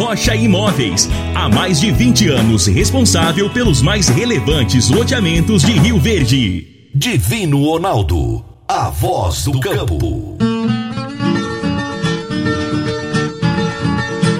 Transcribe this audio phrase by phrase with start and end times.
[0.00, 1.10] Rocha Imóveis.
[1.34, 6.88] Há mais de 20 anos responsável pelos mais relevantes loteamentos de Rio Verde.
[6.94, 8.42] Divino Ronaldo.
[8.66, 10.38] A voz do campo.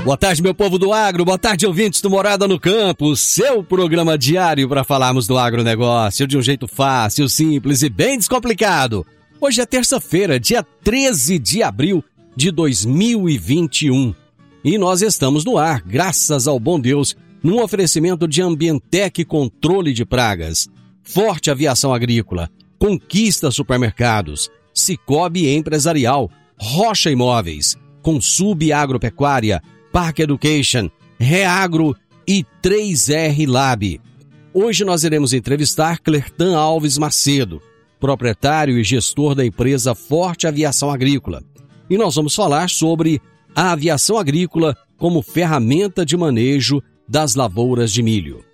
[0.03, 1.27] Boa tarde, meu povo do agro.
[1.27, 3.15] Boa tarde, ouvintes do Morada no Campo.
[3.15, 9.07] Seu programa diário para falarmos do agronegócio de um jeito fácil, simples e bem descomplicado.
[9.39, 12.03] Hoje é terça-feira, dia 13 de abril
[12.35, 14.15] de 2021.
[14.63, 20.05] E nós estamos no ar, graças ao bom Deus, num oferecimento de Ambientec Controle de
[20.05, 20.69] Pragas,
[21.03, 31.97] Forte Aviação Agrícola, Conquista Supermercados, Cicobi Empresarial, Rocha Imóveis, Consub Agropecuária, Park Education, Reagro
[32.29, 33.99] e 3R Lab.
[34.53, 37.63] Hoje nós iremos entrevistar Clertan Alves Macedo,
[37.99, 41.43] proprietário e gestor da empresa Forte Aviação Agrícola.
[41.89, 43.23] E nós vamos falar sobre
[43.55, 48.45] a aviação agrícola como ferramenta de manejo das lavouras de milho.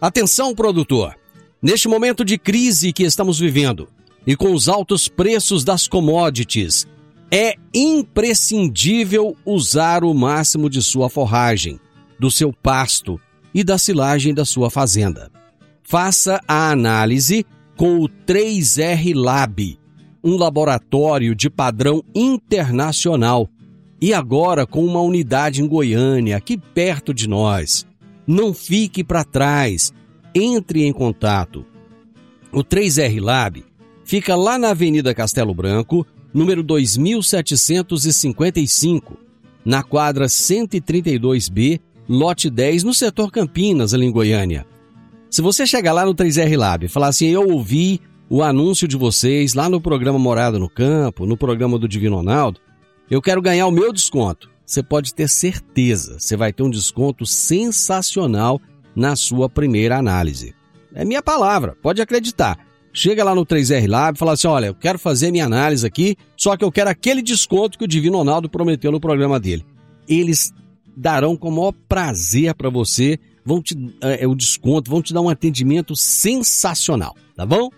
[0.00, 1.14] Atenção, produtor!
[1.60, 3.88] Neste momento de crise que estamos vivendo
[4.26, 6.86] e com os altos preços das commodities,
[7.30, 11.80] é imprescindível usar o máximo de sua forragem,
[12.18, 13.20] do seu pasto
[13.54, 15.30] e da silagem da sua fazenda.
[15.82, 17.46] Faça a análise
[17.76, 19.78] com o 3R Lab,
[20.22, 23.48] um laboratório de padrão internacional
[24.02, 27.86] e agora com uma unidade em Goiânia, aqui perto de nós.
[28.26, 29.92] Não fique para trás,
[30.34, 31.64] entre em contato.
[32.52, 33.64] O 3R Lab
[34.04, 36.04] fica lá na Avenida Castelo Branco,
[36.34, 39.16] número 2755,
[39.64, 44.66] na quadra 132B, lote 10, no setor Campinas, ali em Goiânia.
[45.30, 48.96] Se você chegar lá no 3R Lab e falar assim, eu ouvi o anúncio de
[48.96, 52.58] vocês lá no programa Morada no Campo, no programa do Divino Ronaldo,
[53.12, 54.50] eu quero ganhar o meu desconto.
[54.64, 58.58] Você pode ter certeza, você vai ter um desconto sensacional
[58.96, 60.54] na sua primeira análise.
[60.94, 62.58] É minha palavra, pode acreditar.
[62.90, 66.16] Chega lá no 3R Lab e fala assim: olha, eu quero fazer minha análise aqui,
[66.38, 69.66] só que eu quero aquele desconto que o Divino Ronaldo prometeu no programa dele.
[70.08, 70.50] Eles
[70.96, 75.20] darão com o maior prazer para você, vão te é, o desconto, vão te dar
[75.20, 77.68] um atendimento sensacional, tá bom?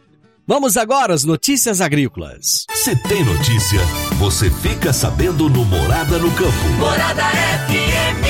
[0.47, 2.67] Vamos agora às notícias agrícolas.
[2.75, 3.81] Se tem notícia,
[4.19, 6.69] você fica sabendo no Morada no Campo.
[6.79, 8.25] Morada FM.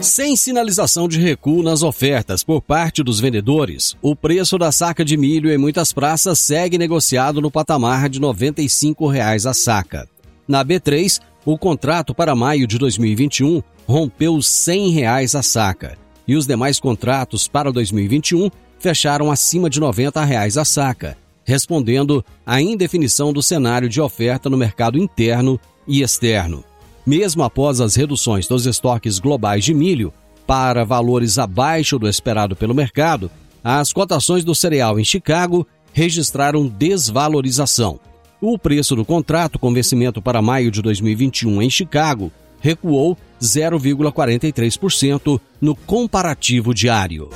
[0.00, 5.14] Sem sinalização de recuo nas ofertas por parte dos vendedores, o preço da saca de
[5.14, 10.08] milho em muitas praças segue negociado no patamar de 95 reais a saca.
[10.48, 11.20] Na B3,
[11.50, 17.48] o contrato para maio de 2021 rompeu 100 reais a saca e os demais contratos
[17.48, 21.16] para 2021 fecharam acima de 90 reais a saca,
[21.46, 26.62] respondendo à indefinição do cenário de oferta no mercado interno e externo.
[27.06, 30.12] Mesmo após as reduções dos estoques globais de milho
[30.46, 33.30] para valores abaixo do esperado pelo mercado,
[33.64, 37.98] as cotações do cereal em Chicago registraram desvalorização.
[38.40, 45.74] O preço do contrato com vencimento para maio de 2021 em Chicago recuou 0,43% no
[45.74, 47.30] comparativo diário.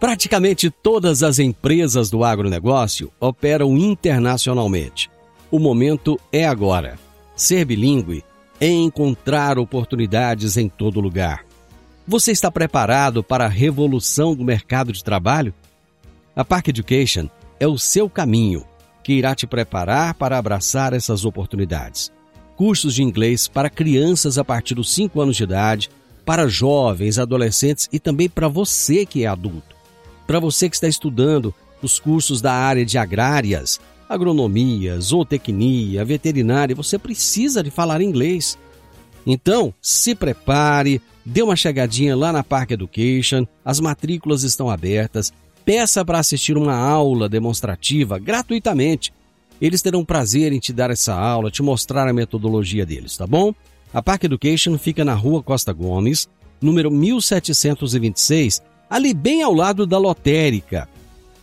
[0.00, 5.10] Praticamente todas as empresas do agronegócio operam internacionalmente.
[5.50, 7.11] O momento é agora.
[7.42, 8.22] Ser bilíngue
[8.60, 11.44] é encontrar oportunidades em todo lugar.
[12.06, 15.52] Você está preparado para a revolução do mercado de trabalho?
[16.36, 17.28] A Park Education
[17.58, 18.64] é o seu caminho
[19.02, 22.12] que irá te preparar para abraçar essas oportunidades.
[22.54, 25.90] Cursos de inglês para crianças a partir dos 5 anos de idade,
[26.24, 29.74] para jovens, adolescentes e também para você que é adulto.
[30.28, 31.52] Para você que está estudando
[31.82, 33.80] os cursos da área de agrárias,
[34.12, 38.58] agronomia, zootecnia, veterinária, você precisa de falar inglês.
[39.26, 45.32] Então, se prepare, dê uma chegadinha lá na Park Education, as matrículas estão abertas,
[45.64, 49.12] peça para assistir uma aula demonstrativa gratuitamente.
[49.60, 53.54] Eles terão prazer em te dar essa aula, te mostrar a metodologia deles, tá bom?
[53.94, 56.28] A Park Education fica na rua Costa Gomes,
[56.60, 60.88] número 1726, ali bem ao lado da lotérica.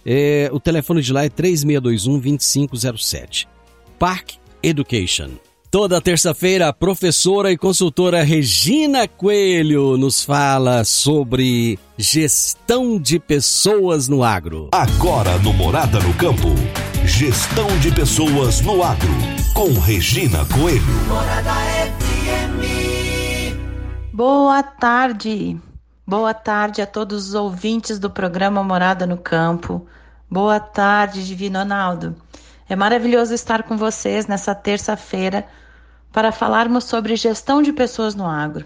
[0.05, 3.47] É, o telefone de lá é 3621-2507.
[3.97, 5.29] Park Education.
[5.71, 14.23] Toda terça-feira, a professora e consultora Regina Coelho nos fala sobre gestão de pessoas no
[14.23, 14.69] agro.
[14.71, 16.47] Agora no Morada no Campo,
[17.05, 19.13] gestão de pessoas no agro,
[19.53, 20.81] com Regina Coelho.
[21.07, 21.53] Morada
[22.01, 23.53] FM.
[24.11, 25.55] Boa tarde.
[26.09, 29.85] Boa tarde a todos os ouvintes do programa Morada no Campo.
[30.27, 32.15] Boa tarde, Divino Ronaldo.
[32.67, 35.45] É maravilhoso estar com vocês nessa terça-feira
[36.11, 38.65] para falarmos sobre gestão de pessoas no agro.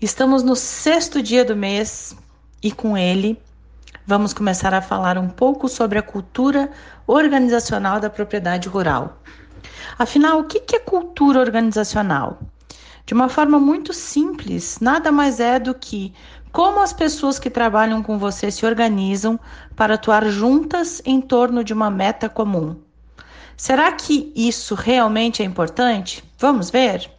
[0.00, 2.16] Estamos no sexto dia do mês
[2.62, 3.38] e com ele
[4.06, 6.70] vamos começar a falar um pouco sobre a cultura
[7.06, 9.20] organizacional da propriedade rural.
[9.98, 12.38] Afinal, o que é cultura organizacional?
[13.06, 16.14] De uma forma muito simples, nada mais é do que
[16.50, 19.38] como as pessoas que trabalham com você se organizam
[19.76, 22.76] para atuar juntas em torno de uma meta comum.
[23.56, 26.24] Será que isso realmente é importante?
[26.38, 27.10] Vamos ver?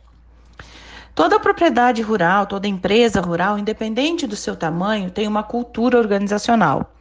[1.13, 6.93] Toda propriedade rural, toda empresa rural, independente do seu tamanho, tem uma cultura organizacional.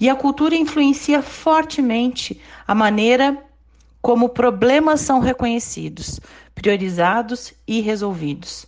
[0.00, 3.45] E a cultura influencia fortemente a maneira
[4.06, 6.20] como problemas são reconhecidos,
[6.54, 8.64] priorizados e resolvidos.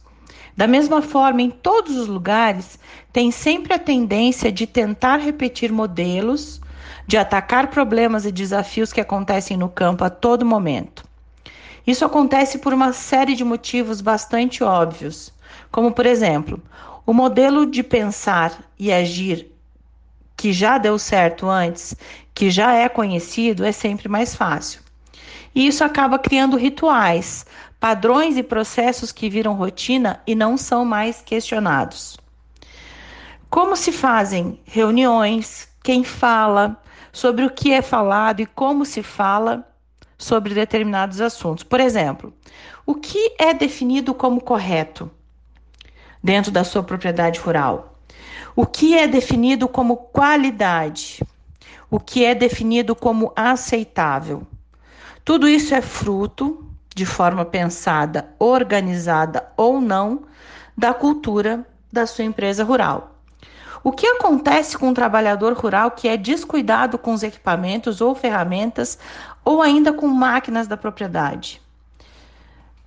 [0.56, 2.76] Da mesma forma, em todos os lugares,
[3.12, 6.60] tem sempre a tendência de tentar repetir modelos,
[7.06, 11.04] de atacar problemas e desafios que acontecem no campo a todo momento.
[11.86, 15.32] Isso acontece por uma série de motivos bastante óbvios,
[15.70, 16.60] como, por exemplo,
[17.06, 19.52] o modelo de pensar e agir
[20.36, 21.94] que já deu certo antes,
[22.34, 24.87] que já é conhecido, é sempre mais fácil.
[25.58, 27.44] E isso acaba criando rituais,
[27.80, 32.16] padrões e processos que viram rotina e não são mais questionados.
[33.50, 36.80] Como se fazem reuniões, quem fala,
[37.12, 39.68] sobre o que é falado e como se fala
[40.16, 41.64] sobre determinados assuntos.
[41.64, 42.32] Por exemplo,
[42.86, 45.10] o que é definido como correto
[46.22, 47.98] dentro da sua propriedade rural?
[48.54, 51.20] O que é definido como qualidade?
[51.90, 54.46] O que é definido como aceitável?
[55.28, 56.66] Tudo isso é fruto
[56.96, 60.22] de forma pensada, organizada ou não,
[60.74, 63.14] da cultura da sua empresa rural.
[63.84, 68.98] O que acontece com um trabalhador rural que é descuidado com os equipamentos ou ferramentas
[69.44, 71.60] ou ainda com máquinas da propriedade?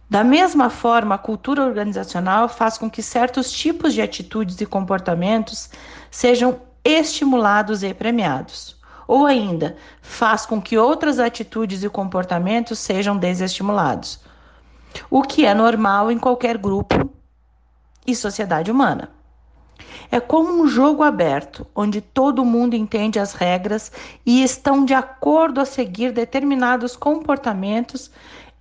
[0.10, 5.70] Da mesma forma, a cultura organizacional faz com que certos tipos de atitudes e comportamentos
[6.10, 14.20] sejam estimulados e premiados ou ainda faz com que outras atitudes e comportamentos sejam desestimulados,
[15.10, 17.10] o que é normal em qualquer grupo
[18.06, 19.10] e sociedade humana.
[20.12, 23.92] É como um jogo aberto, onde todo mundo entende as regras
[24.26, 28.12] e estão de acordo a seguir determinados comportamentos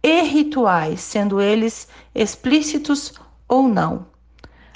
[0.02, 3.14] e rituais, sendo eles explícitos
[3.48, 4.06] ou não.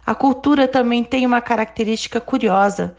[0.05, 2.97] A cultura também tem uma característica curiosa,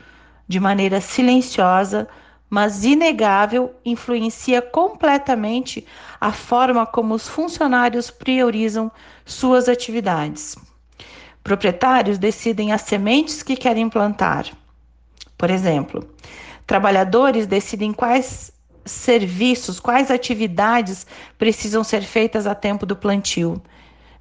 [0.48, 2.07] de maneira silenciosa,
[2.49, 5.85] mas inegável, influencia completamente
[6.19, 8.91] a forma como os funcionários priorizam
[9.25, 10.55] suas atividades.
[11.43, 14.45] Proprietários decidem as sementes que querem plantar.
[15.37, 16.07] Por exemplo,
[16.65, 18.51] trabalhadores decidem quais
[18.85, 21.05] serviços, quais atividades
[21.37, 23.61] precisam ser feitas a tempo do plantio.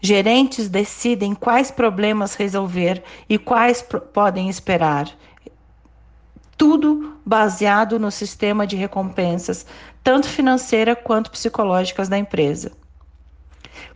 [0.00, 5.08] Gerentes decidem quais problemas resolver e quais podem esperar.
[6.56, 9.66] Tudo baseado no sistema de recompensas,
[10.02, 12.72] tanto financeira quanto psicológicas da empresa.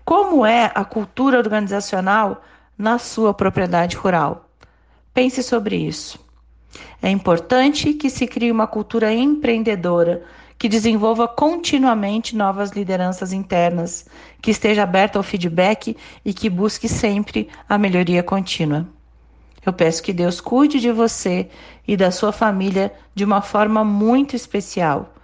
[0.04, 2.42] Como é a cultura organizacional
[2.76, 4.48] na sua propriedade rural?
[5.12, 6.18] Pense sobre isso.
[7.02, 10.24] É importante que se crie uma cultura empreendedora
[10.58, 14.06] que desenvolva continuamente novas lideranças internas,
[14.42, 18.86] que esteja aberta ao feedback e que busque sempre a melhoria contínua.
[19.64, 21.48] Eu peço que Deus cuide de você
[21.88, 25.14] e da sua família de uma forma muito especial.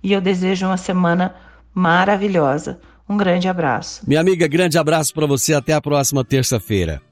[0.00, 1.34] E eu desejo uma semana
[1.74, 2.80] maravilhosa.
[3.08, 4.02] Um grande abraço.
[4.06, 5.52] Minha amiga, grande abraço para você.
[5.52, 7.02] Até a próxima terça-feira.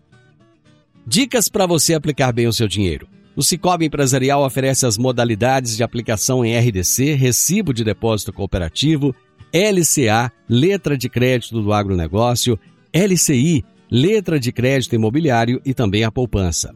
[1.04, 3.08] Dicas para você aplicar bem o seu dinheiro.
[3.34, 9.14] O Cicobi Empresarial oferece as modalidades de aplicação em RDC, Recibo de Depósito Cooperativo,
[9.52, 12.58] LCA, Letra de Crédito do Agronegócio,
[12.92, 16.72] LCI, Letra de Crédito Imobiliário e também a poupança.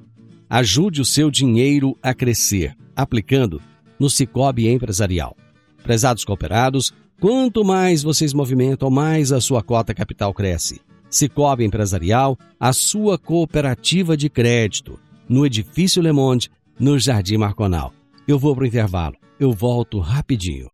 [0.49, 3.61] Ajude o seu dinheiro a crescer, aplicando
[3.99, 5.37] no Cicobi Empresarial.
[5.83, 10.81] Prezados cooperados, quanto mais vocês movimentam, mais a sua cota capital cresce.
[11.11, 14.99] Cicobi Empresarial, a sua cooperativa de crédito
[15.29, 17.93] no Edifício Le Monde, no Jardim Marconal.
[18.27, 19.17] Eu vou para o intervalo.
[19.39, 20.69] Eu volto rapidinho.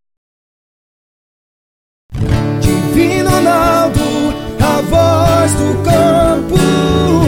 [2.61, 3.99] Divino Ronaldo,
[4.59, 7.20] a voz do campo.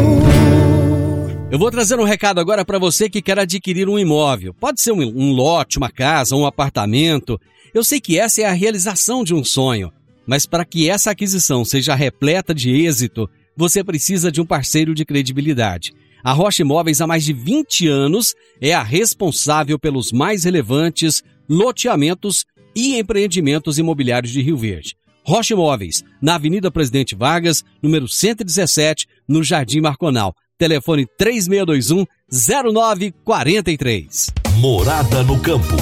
[1.53, 4.55] Eu vou trazer um recado agora para você que quer adquirir um imóvel.
[4.55, 7.39] Pode ser um, um lote, uma casa, um apartamento.
[7.75, 9.93] Eu sei que essa é a realização de um sonho.
[10.25, 15.05] Mas para que essa aquisição seja repleta de êxito, você precisa de um parceiro de
[15.05, 15.93] credibilidade.
[16.23, 22.45] A Rocha Imóveis, há mais de 20 anos, é a responsável pelos mais relevantes loteamentos
[22.75, 24.95] e empreendimentos imobiliários de Rio Verde.
[25.23, 30.35] Rocha Imóveis, na Avenida Presidente Vargas, número 117, no Jardim Marconal.
[30.57, 34.33] Telefone 3621 0943.
[34.59, 35.75] Morada no campo.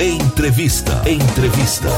[0.00, 0.92] Entrevista.
[1.08, 1.88] Entrevista.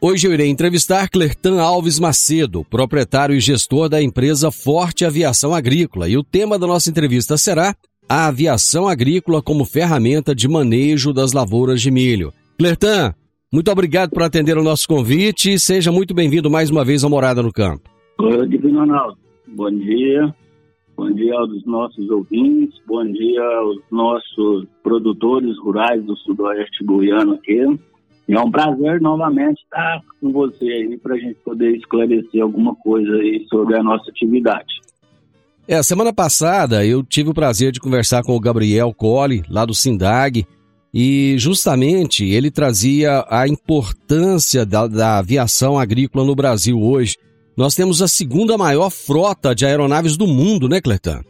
[0.00, 6.08] Hoje eu irei entrevistar Clertan Alves Macedo, proprietário e gestor da empresa Forte Aviação Agrícola,
[6.08, 7.74] e o tema da nossa entrevista será
[8.08, 12.32] a aviação agrícola como ferramenta de manejo das lavouras de milho.
[12.58, 13.12] Clertan,
[13.52, 17.10] muito obrigado por atender o nosso convite e seja muito bem-vindo mais uma vez ao
[17.10, 17.90] Morada no Campo.
[18.20, 19.18] Oi, Divino Ronaldo.
[19.48, 20.32] Bom dia.
[20.98, 27.60] Bom dia aos nossos ouvintes, bom dia aos nossos produtores rurais do Sudoeste Goiano aqui.
[28.26, 33.12] É um prazer novamente estar com você aí para a gente poder esclarecer alguma coisa
[33.14, 34.66] aí sobre a nossa atividade.
[35.68, 39.74] É, semana passada eu tive o prazer de conversar com o Gabriel Colli, lá do
[39.74, 40.44] Sindag,
[40.92, 47.16] e justamente ele trazia a importância da, da aviação agrícola no Brasil hoje.
[47.58, 51.22] Nós temos a segunda maior frota de aeronaves do mundo, né, Cletan?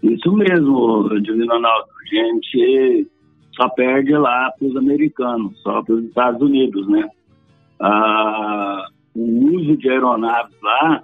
[0.00, 1.88] Isso mesmo, Divino Ronaldo.
[2.00, 3.08] A gente
[3.56, 7.08] só perde lá para os americanos, só para os Estados Unidos, né?
[7.80, 8.86] Ah,
[9.16, 11.02] o uso de aeronaves lá,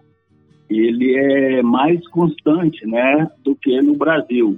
[0.69, 4.57] ele é mais constante, né, do que no Brasil.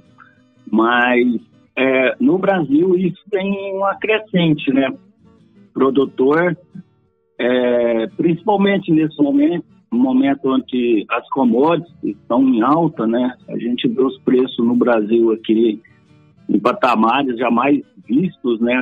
[0.71, 1.41] Mas
[1.75, 4.93] é, no Brasil isso tem uma crescente, né?
[5.73, 6.55] Produtor,
[7.39, 13.35] é, principalmente nesse momento, momento onde as commodities estão em alta, né?
[13.47, 15.81] A gente vê os preços no Brasil aqui
[16.49, 18.81] em patamares jamais vistos, né?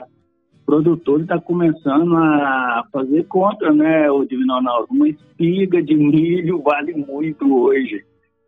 [0.62, 4.88] O produtor está começando a fazer conta, né, o Divino Ronaldo?
[4.92, 8.04] Uma espiga de milho vale muito hoje,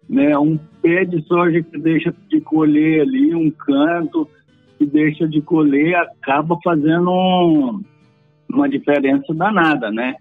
[0.10, 0.38] né?
[0.38, 4.27] Um pé de soja que deixa de colher ali, um canto
[4.77, 7.81] que deixa de colher, acaba fazendo um,
[8.53, 10.15] uma diferença danada, né?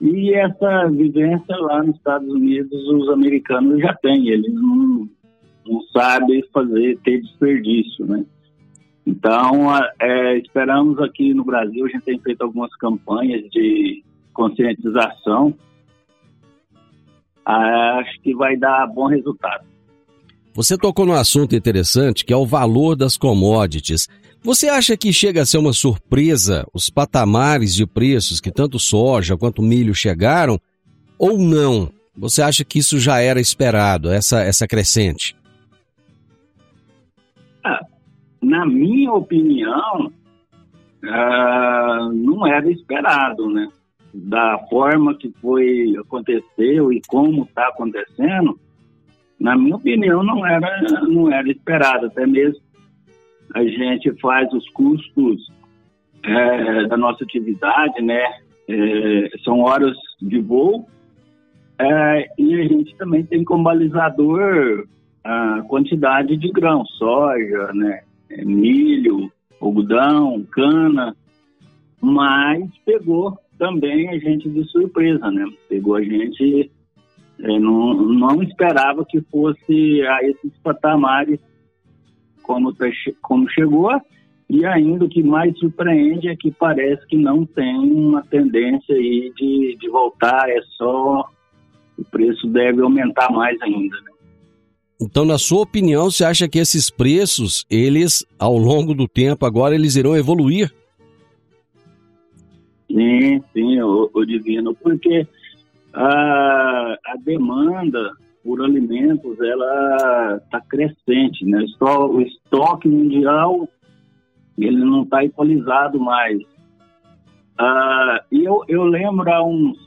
[0.00, 5.08] E essa vivência lá nos Estados Unidos, os americanos já têm, eles não,
[5.66, 8.24] não sabem fazer, ter desperdício, né?
[9.06, 15.54] Então, é, esperamos aqui no Brasil, a gente tem feito algumas campanhas de conscientização.
[17.44, 19.64] Acho que vai dar bom resultado.
[20.54, 24.08] Você tocou num assunto interessante que é o valor das commodities.
[24.44, 29.38] Você acha que chega a ser uma surpresa os patamares de preços que tanto soja
[29.38, 30.60] quanto milho chegaram?
[31.18, 31.90] Ou não?
[32.14, 35.34] Você acha que isso já era esperado, essa, essa crescente?
[37.64, 37.80] Ah,
[38.42, 40.12] na minha opinião,
[41.02, 43.66] uh, não era esperado, né?
[44.12, 48.60] Da forma que foi aconteceu e como está acontecendo,
[49.40, 52.06] na minha opinião, não era, não era esperado.
[52.06, 52.63] Até mesmo
[53.54, 55.50] a gente faz os custos
[56.22, 58.22] é, da nossa atividade, né?
[58.68, 60.88] É, são horas de voo
[61.78, 64.86] é, e a gente também tem como balizador
[65.22, 68.02] a quantidade de grão, soja, né?
[68.44, 69.30] milho,
[69.60, 71.14] algodão, cana,
[72.00, 75.46] mas pegou também a gente de surpresa, né?
[75.68, 76.70] Pegou a gente,
[77.40, 81.38] é, não, não esperava que fosse a esses patamares
[82.44, 82.86] como, tá
[83.22, 83.90] como chegou,
[84.48, 89.32] e ainda o que mais surpreende é que parece que não tem uma tendência aí
[89.36, 91.28] de, de voltar, é só
[91.98, 94.10] o preço deve aumentar mais ainda, né?
[95.00, 99.74] Então, na sua opinião, você acha que esses preços, eles, ao longo do tempo, agora
[99.74, 100.72] eles irão evoluir?
[102.88, 105.26] Sim, sim, o, o Divino, porque
[105.92, 108.12] a, a demanda
[108.44, 111.64] por alimentos, ela está crescente, né?
[111.80, 113.66] O estoque mundial,
[114.58, 116.38] ele não está atualizado mais.
[117.58, 119.78] Ah, eu, eu lembro há uns,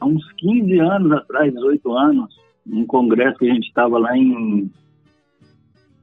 [0.00, 2.34] há uns 15 anos atrás, 18 anos,
[2.66, 4.70] um congresso que a gente estava lá em,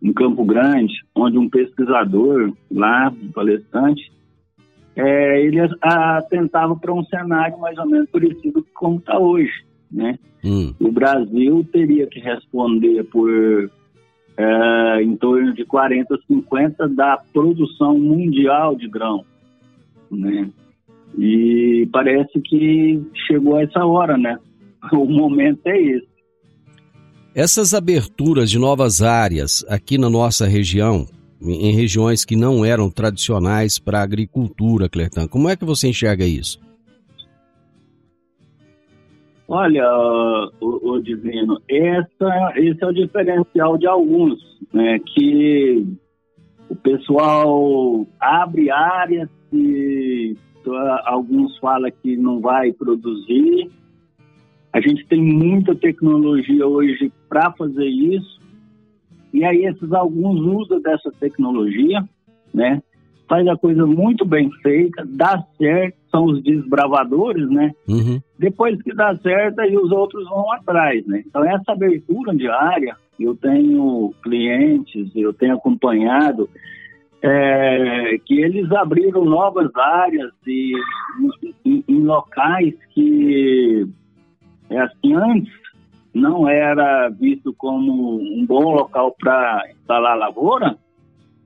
[0.04, 4.12] em Campo Grande, onde um pesquisador lá, um palestrante,
[4.96, 10.18] é, ele atentava para um cenário mais ou menos parecido com como está hoje, né?
[10.44, 10.74] Hum.
[10.80, 13.30] O Brasil teria que responder por
[14.38, 19.24] é, em torno de 40, 50 da produção mundial de grão,
[20.10, 20.50] né?
[21.18, 24.38] E parece que chegou essa hora, né?
[24.94, 26.08] O momento é esse.
[27.36, 31.06] Essas aberturas de novas áreas aqui na nossa região,
[31.42, 36.26] em regiões que não eram tradicionais para a agricultura, Clertan, como é que você enxerga
[36.26, 36.60] isso?
[39.54, 39.84] Olha,
[40.62, 44.40] o, o Divino, essa, esse é o diferencial de alguns,
[44.72, 44.98] né?
[45.00, 45.86] Que
[46.70, 50.38] o pessoal abre áreas e
[51.04, 53.70] alguns falam que não vai produzir,
[54.72, 58.40] a gente tem muita tecnologia hoje para fazer isso.
[59.34, 62.02] E aí esses alguns usam dessa tecnologia,
[62.54, 62.82] né?
[63.28, 67.72] Faz a coisa muito bem feita, dá certo, são os desbravadores, né?
[67.88, 68.22] Uhum.
[68.38, 71.24] Depois que dá certo, aí os outros vão atrás, né?
[71.26, 76.50] Então essa abertura de área, eu tenho clientes, eu tenho acompanhado,
[77.24, 80.74] é, que eles abriram novas áreas e
[81.64, 83.88] em, em locais que
[84.70, 85.54] é assim, antes
[86.14, 90.78] não era visto como um bom local para instalar lavoura,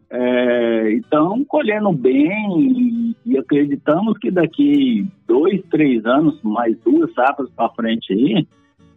[0.10, 7.70] é, então colhendo bem e, acreditamos que daqui dois, três anos, mais duas safras para
[7.70, 8.48] frente aí,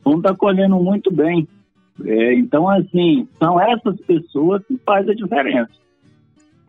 [0.04, 1.46] vão estar tá colhendo muito bem.
[2.04, 5.70] É, então, assim, são essas pessoas que fazem a diferença.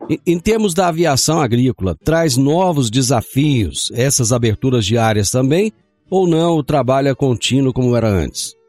[0.08, 5.72] Em, em termos da aviação agrícola, traz novos desafios, essas aberturas diárias também,
[6.10, 8.59] ou não o trabalho é contínuo como era antes?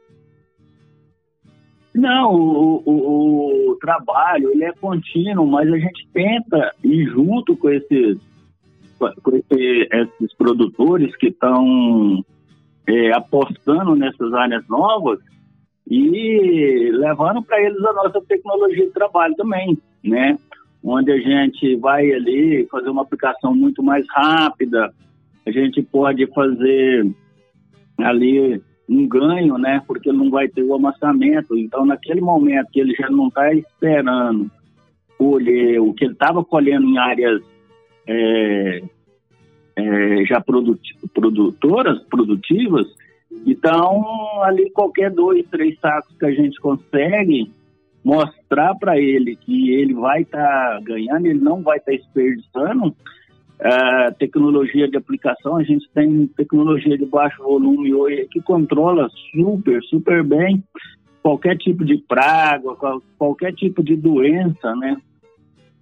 [1.94, 7.70] Não, o, o, o, trabalho ele é contínuo, mas a gente tenta ir junto com
[7.70, 8.18] esses,
[8.98, 12.24] com esse, esses produtores que estão
[12.88, 15.20] é, apostando nessas áreas novas
[15.90, 20.38] e levando para eles a nossa tecnologia de trabalho também, né?
[20.82, 24.94] Onde a gente vai ali fazer uma aplicação muito mais rápida,
[25.46, 27.14] a gente pode fazer
[27.98, 29.82] ali um ganho, né?
[29.88, 31.58] Porque não vai ter o amassamento.
[31.58, 34.52] Então, naquele momento que ele já não está esperando
[35.18, 37.42] colher o que ele estava colhendo em áreas
[38.08, 38.82] é,
[39.76, 42.88] é, já produtoras, produtivas,
[43.46, 44.04] então
[44.44, 47.52] ali qualquer dois, três sacos que a gente consegue
[48.04, 52.96] mostrar para ele que ele vai estar tá ganhando, ele não vai estar tá desperdiçando,
[53.62, 59.80] Uh, tecnologia de aplicação, a gente tem tecnologia de baixo volume hoje que controla super,
[59.84, 60.64] super bem
[61.22, 62.70] qualquer tipo de praga,
[63.18, 65.00] qualquer tipo de doença, né?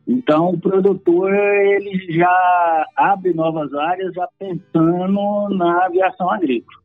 [0.06, 6.80] Então, o produtor, ele já abre novas áreas já pensando na aviação agrícola.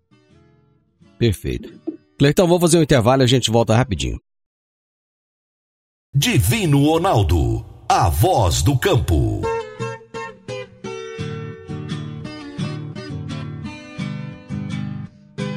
[1.19, 1.73] Perfeito.
[2.19, 4.21] Cleiton, vou fazer um intervalo e a gente volta rapidinho.
[6.15, 9.41] Divino Ronaldo, a voz do campo.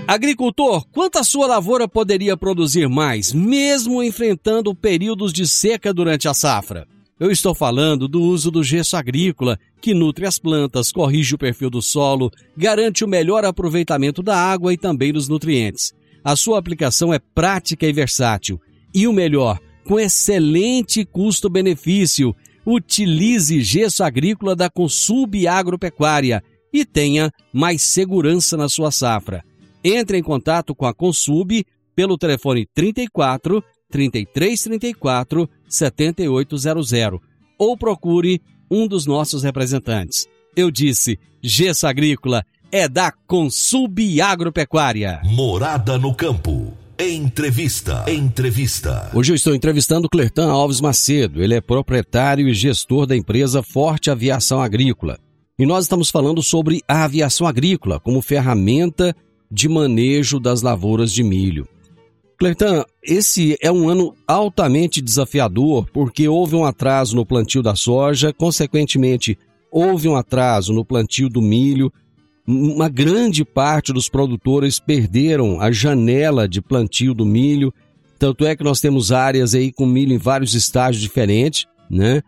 [0.07, 6.33] Agricultor, quanto a sua lavoura poderia produzir mais, mesmo enfrentando períodos de seca durante a
[6.33, 6.87] safra?
[7.19, 11.69] Eu estou falando do uso do gesso agrícola, que nutre as plantas, corrige o perfil
[11.69, 15.91] do solo, garante o melhor aproveitamento da água e também dos nutrientes.
[16.23, 18.61] A sua aplicação é prática e versátil
[18.95, 22.33] E o melhor, com excelente custo-benefício.
[22.65, 26.41] Utilize gesso agrícola da Consub Agropecuária
[26.71, 29.43] e tenha mais segurança na sua safra.
[29.83, 37.19] Entre em contato com a Consub pelo telefone 34 3334 7800
[37.57, 40.27] ou procure um dos nossos representantes.
[40.55, 45.21] Eu disse, gesso agrícola é da Consub Agropecuária.
[45.23, 46.73] Morada no campo.
[46.99, 48.03] Entrevista.
[48.07, 49.11] Entrevista.
[49.13, 51.43] Hoje eu estou entrevistando Clertan Alves Macedo.
[51.43, 55.19] Ele é proprietário e gestor da empresa Forte Aviação Agrícola.
[55.59, 59.15] E nós estamos falando sobre a aviação agrícola como ferramenta
[59.49, 61.67] de manejo das lavouras de milho.
[62.37, 68.31] Clertan, esse é um ano altamente desafiador porque houve um atraso no plantio da soja,
[68.31, 69.37] consequentemente,
[69.71, 71.91] houve um atraso no plantio do milho,
[72.47, 77.73] uma grande parte dos produtores perderam a janela de plantio do milho.
[78.17, 82.21] Tanto é que nós temos áreas aí com milho em vários estágios diferentes, né?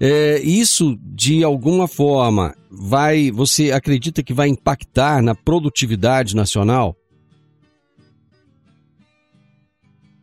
[0.00, 6.96] É, isso de alguma forma vai, você acredita que vai impactar na produtividade nacional?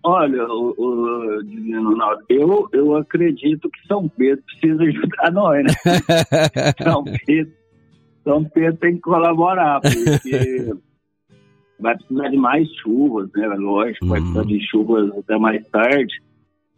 [0.03, 5.73] Olha, o, o Divino Ronaldo, eu, eu acredito que São Pedro precisa ajudar nós, né?
[6.81, 7.57] São Pedro
[8.27, 10.73] são Pedro tem que colaborar, porque
[11.79, 13.47] vai precisar de mais chuvas, né?
[13.47, 14.11] Lógico, uhum.
[14.11, 16.21] vai precisar de chuvas até mais tarde.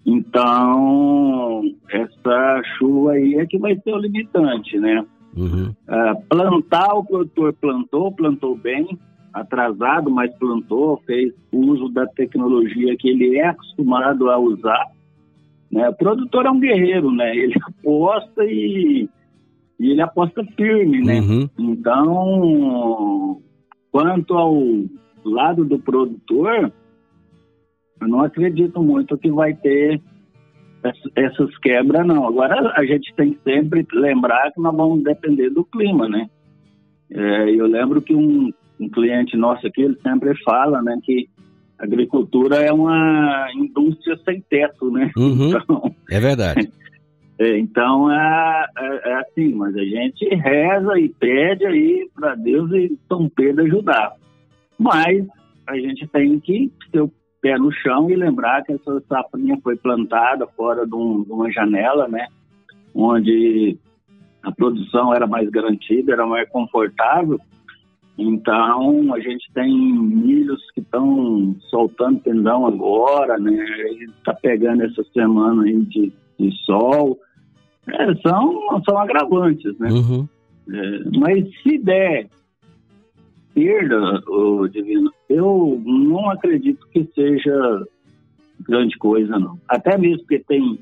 [0.06, 5.06] Então, essa chuva aí é que vai ser o limitante, né?
[5.36, 5.70] Uhum.
[5.70, 8.98] Uh, plantar, o produtor plantou, plantou bem,
[9.34, 14.88] atrasado, mas plantou, fez uso da tecnologia que ele é acostumado a usar.
[15.72, 15.88] Né?
[15.88, 17.36] O produtor é um guerreiro, né?
[17.36, 19.08] Ele aposta e
[19.80, 21.22] e ele aposta firme, né?
[21.22, 21.50] Uhum.
[21.58, 23.42] Então,
[23.92, 24.62] quanto ao
[25.24, 26.72] lado do produtor,
[28.02, 30.02] eu não acredito muito que vai ter
[31.16, 32.28] essas quebras, não.
[32.28, 36.30] Agora, a gente tem que sempre lembrar que nós vamos depender do clima, né?
[37.12, 41.28] É, eu lembro que um, um cliente nosso aqui, ele sempre fala, né, que
[41.78, 45.12] agricultura é uma indústria sem teto, né?
[45.18, 45.52] Uhum.
[45.60, 46.72] Então, é verdade.
[47.40, 52.72] É, então é, é, é, assim, mas a gente reza e pede aí para Deus
[52.72, 54.14] e São Pedro ajudar.
[54.78, 55.26] Mas
[55.68, 59.76] a gente tem que ter o pé no chão e lembrar que essa safrinha foi
[59.76, 62.28] plantada fora de, um, de uma janela, né?
[62.94, 63.78] Onde
[64.44, 67.40] a produção era mais garantida, era mais confortável.
[68.18, 73.66] Então, a gente tem milhos que estão soltando tendão agora, né?
[74.18, 77.18] Está pegando essa semana aí de, de sol.
[77.88, 79.90] É, são, são agravantes, né?
[79.90, 80.28] Uhum.
[80.70, 82.28] É, mas se der
[83.54, 87.86] perda, oh, Divino, eu não acredito que seja
[88.68, 89.58] grande coisa, não.
[89.68, 90.80] Até mesmo porque tem,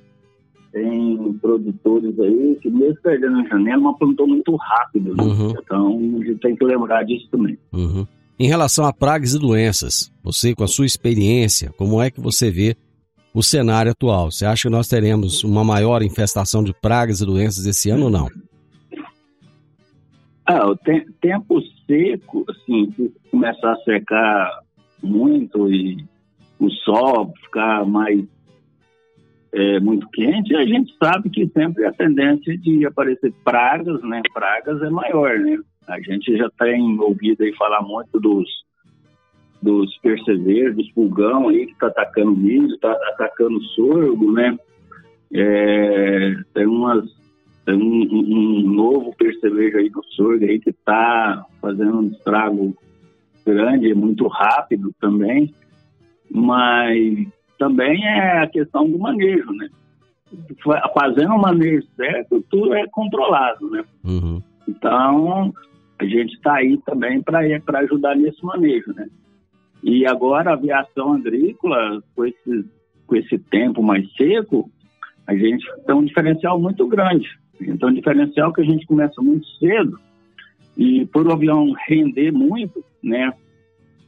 [0.72, 5.16] tem produtores aí que mesmo perdendo a janela, mas plantou muito rápido.
[5.16, 5.24] Né?
[5.24, 5.52] Uhum.
[5.52, 7.58] Então, a gente tem que lembrar disso também.
[7.74, 8.08] Uhum.
[8.40, 12.50] Em relação a pragas e doenças, você com a sua experiência, como é que você
[12.52, 12.76] vê
[13.34, 14.32] o cenário atual?
[14.32, 18.10] Você acha que nós teremos uma maior infestação de pragas e doenças esse ano ou
[18.12, 18.28] não?
[20.46, 22.94] Ah, o te tempo seco, assim,
[23.32, 24.60] começar a secar
[25.02, 25.98] muito e
[26.60, 28.24] o sol ficar mais
[29.54, 34.22] é, muito quente, a gente sabe que sempre a tendência de aparecer pragas, né?
[34.34, 35.58] Pragas é maior, né?
[35.88, 38.48] A gente já tem ouvido aí falar muito dos
[39.60, 44.56] dos percevejos, dos pulgão aí que está atacando milho, está atacando sorgo, né?
[45.34, 47.06] É, tem umas
[47.76, 52.76] um, um, novo percevejo aí do sorgo aí que está fazendo um estrago
[53.46, 55.54] grande, muito rápido também,
[56.30, 57.28] mas
[57.58, 59.70] também é a questão do manejo, né?
[60.94, 63.84] Fazendo o manejo certo, tudo é controlado, né?
[64.04, 64.42] Uhum.
[64.68, 65.54] Então,
[66.00, 69.08] a gente está aí também para ajudar nesse manejo, né?
[69.82, 72.66] E agora a aviação agrícola, com esse,
[73.06, 74.70] com esse tempo mais seco,
[75.26, 77.28] a gente tem um diferencial muito grande.
[77.62, 80.00] Então, um diferencial que a gente começa muito cedo
[80.78, 83.34] e por o avião render muito, né?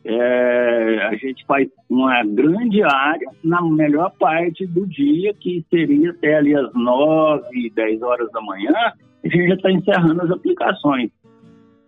[0.05, 6.38] É, a gente faz uma grande área na melhor parte do dia, que seria até
[6.38, 11.12] ali às 9, 10 horas da manhã, a gente já está encerrando as aplicações.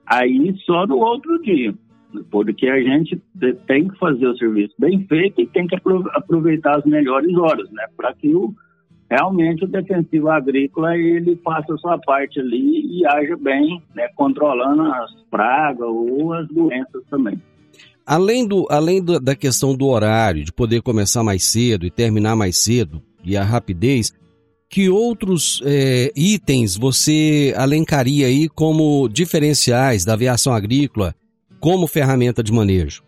[0.05, 1.73] Aí só no outro dia
[2.29, 3.21] porque a gente
[3.67, 5.75] tem que fazer o serviço bem feito e tem que
[6.13, 7.85] aproveitar as melhores horas, né?
[7.95, 8.53] Para que o,
[9.11, 14.07] realmente o defensivo agrícola ele faça a sua parte ali e haja bem, né?
[14.15, 17.37] Controlando as pragas ou as doenças também.
[18.05, 22.37] além, do, além do, da questão do horário, de poder começar mais cedo e terminar
[22.37, 24.13] mais cedo, e a rapidez,
[24.69, 31.13] que outros é, itens você alencaria aí como diferenciais da aviação agrícola
[31.59, 33.03] como ferramenta de manejo?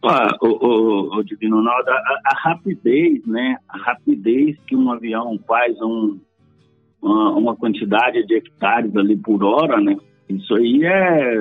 [0.00, 3.56] O, o, o Divino Ronaldo, a, a, rapidez, né?
[3.68, 6.20] A rapidez que um avião faz um,
[7.02, 9.96] uma, uma, quantidade de hectares ali por hora, né?
[10.28, 11.34] Isso aí é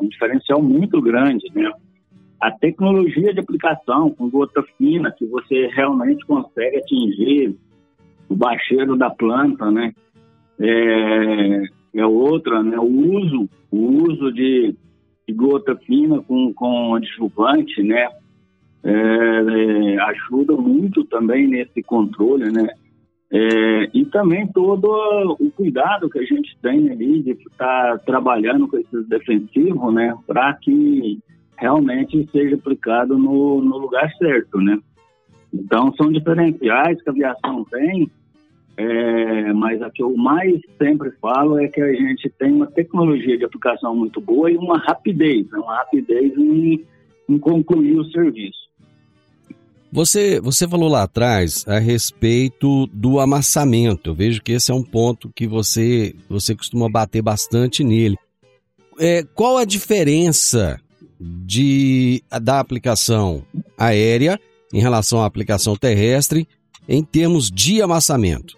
[0.00, 1.70] um diferencial muito grande, né?
[2.40, 7.54] A tecnologia de aplicação com gota fina, que você realmente consegue atingir
[8.28, 9.92] o baixeiro da planta, né?
[10.58, 11.62] É,
[11.94, 12.78] é outra, né?
[12.78, 14.74] O uso, o uso de
[15.28, 18.08] de gota fina com, com adjuvante, né?
[18.82, 22.66] É, é, ajuda muito também nesse controle, né?
[23.30, 24.88] É, e também todo
[25.38, 30.16] o cuidado que a gente tem ali de estar tá trabalhando com esses defensivos, né?
[30.26, 31.18] Para que
[31.58, 34.78] realmente seja aplicado no, no lugar certo, né?
[35.52, 38.10] Então, são diferenciais que a aviação tem
[38.78, 43.36] é, mas a que eu mais sempre falo é que a gente tem uma tecnologia
[43.36, 45.58] de aplicação muito boa e uma rapidez, né?
[45.58, 46.86] uma rapidez em,
[47.28, 48.68] em concluir o serviço.
[49.90, 54.10] Você, você falou lá atrás a respeito do amassamento.
[54.10, 58.16] Eu vejo que esse é um ponto que você, você costuma bater bastante nele.
[58.96, 60.80] É, qual a diferença
[61.18, 63.42] de, da aplicação
[63.76, 64.38] aérea
[64.72, 66.46] em relação à aplicação terrestre
[66.88, 68.57] em termos de amassamento?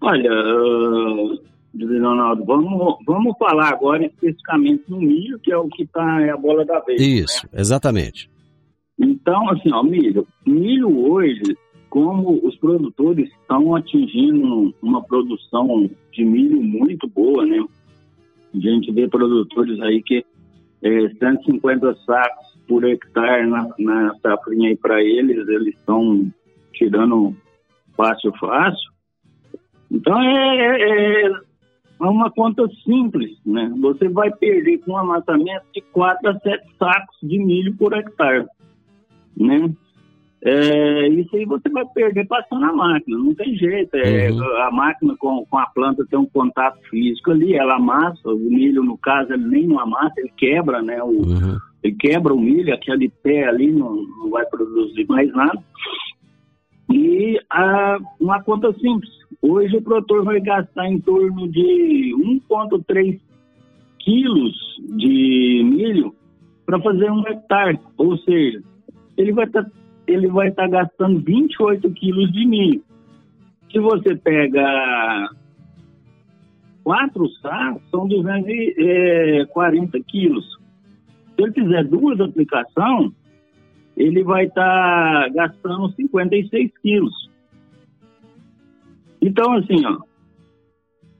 [0.00, 6.20] Olha, uh, Ronaldo, vamos, vamos falar agora especificamente no milho, que é o que está
[6.22, 7.00] é a bola da vez.
[7.00, 7.60] Isso, né?
[7.60, 8.30] exatamente.
[8.98, 10.26] Então, assim, ó, milho.
[10.46, 11.56] Milho hoje,
[11.88, 17.64] como os produtores estão atingindo uma produção de milho muito boa, né?
[18.54, 20.24] A gente vê produtores aí que
[20.82, 26.30] é, 150 sacos por hectare na, na safrinha aí para eles, eles estão
[26.72, 27.34] tirando
[27.96, 28.90] fácil, fácil.
[29.90, 31.30] Então é, é, é,
[32.00, 33.72] uma conta simples, né?
[33.80, 38.46] Você vai perder com um amassamento de 4 a 7 sacos de milho por hectare,
[39.36, 39.70] né?
[40.40, 43.96] É, isso aí você vai perder passando a máquina, não tem jeito.
[43.96, 44.56] É, uhum.
[44.62, 48.84] A máquina com, com a planta tem um contato físico ali, ela amassa, o milho,
[48.84, 51.02] no caso, ele nem não amassa, ele quebra, né?
[51.02, 51.58] O, uhum.
[51.82, 55.62] Ele quebra o milho, aquele pé ali não, não vai produzir mais nada.
[56.90, 59.17] E a, uma conta simples.
[59.42, 62.14] Hoje o produtor vai gastar em torno de
[62.50, 63.20] 1,3
[63.98, 64.54] quilos
[64.96, 66.14] de milho
[66.64, 67.78] para fazer um hectare.
[67.96, 68.62] Ou seja,
[69.16, 69.70] ele vai estar tá,
[70.06, 72.82] ele vai estar tá gastando 28 quilos de milho.
[73.70, 75.28] Se você pega
[76.82, 80.58] quatro sacos, são 240 quilos.
[81.36, 83.12] Se ele fizer duas aplicações,
[83.94, 87.28] ele vai estar tá gastando 56 quilos.
[89.20, 89.98] Então, assim, ó,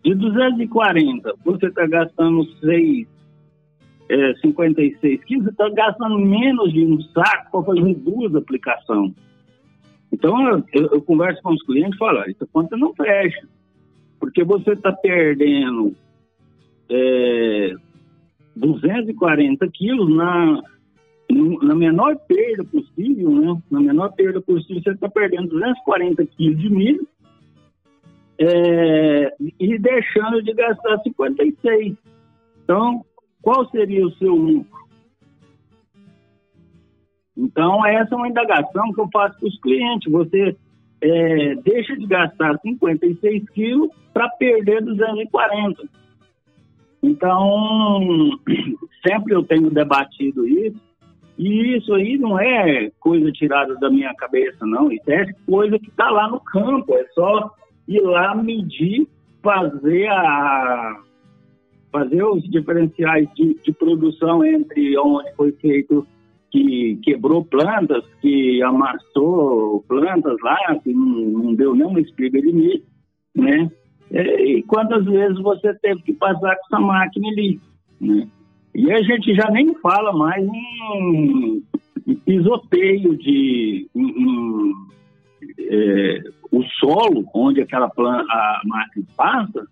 [0.05, 3.07] de 240, você está gastando 6,
[4.09, 9.13] é, 56 quilos, você está gastando menos de um saco para fazer duas aplicações.
[10.13, 13.47] Então, eu, eu, converso com os clientes e falo, essa conta não fecha,
[14.19, 15.95] porque você está perdendo
[16.89, 17.75] é,
[18.57, 20.63] 240 quilos na
[21.63, 23.63] na menor perda possível, né?
[23.71, 27.07] Na menor perda possível, você está perdendo 240 quilos de milho
[28.39, 31.97] é, e deixando de gastar 56.
[32.63, 33.05] Então,
[33.43, 34.79] qual seria o seu lucro?
[37.37, 40.13] Então, essa é uma indagação que eu faço para os clientes.
[40.13, 40.57] Você
[41.01, 45.83] é, deixa de gastar 56 quilos para perder 240.
[47.03, 48.31] Então,
[49.07, 50.89] sempre eu tenho debatido isso
[51.39, 54.91] e isso aí não é coisa tirada da minha cabeça, não.
[54.91, 56.93] Isso é coisa que está lá no campo.
[56.97, 57.55] É só
[57.89, 59.09] ir lá medir,
[59.43, 61.03] fazer a
[61.91, 66.07] fazer os diferenciais de, de produção entre onde foi feito
[66.51, 72.83] que quebrou plantas, que amassou plantas lá, que não, não deu nenhuma espiga de milho,
[73.35, 73.71] né?
[74.11, 77.61] É, e quantas vezes você teve que passar com essa máquina ali,
[78.01, 78.29] né?
[78.75, 81.63] E a gente já nem fala mais em,
[82.07, 84.73] em pisoteio de em, em,
[85.59, 89.67] é, o solo onde aquela planta, a máquina passa,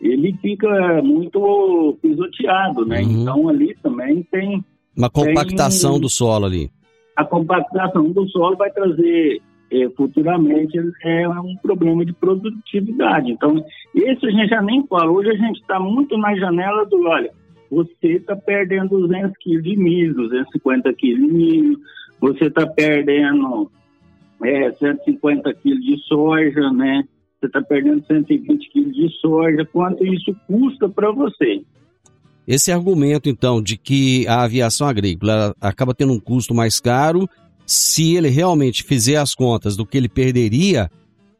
[0.00, 3.02] ele fica muito pisoteado, né?
[3.02, 3.22] Uhum.
[3.22, 4.64] Então ali também tem
[4.96, 6.70] uma compactação tem, do solo ali.
[7.16, 9.40] A compactação do solo vai trazer
[9.70, 13.30] é, futuramente é um problema de produtividade.
[13.30, 13.64] Então,
[13.94, 15.10] isso a gente já nem fala.
[15.10, 17.30] Hoje a gente está muito na janela do, olha,
[17.70, 21.78] você está perdendo 200 quilos de milho, 250 quilos de milho,
[22.20, 23.70] você está perdendo
[24.44, 27.04] é, 150 quilos de soja, né?
[27.40, 29.66] Você está perdendo 120 quilos de soja.
[29.72, 31.62] Quanto isso custa para você?
[32.46, 37.28] Esse argumento, então, de que a aviação agrícola acaba tendo um custo mais caro,
[37.64, 40.90] se ele realmente fizer as contas do que ele perderia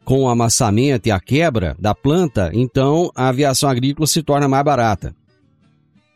[0.04, 4.64] com o amassamento e a quebra da planta, então a aviação agrícola se torna mais
[4.64, 5.14] barata.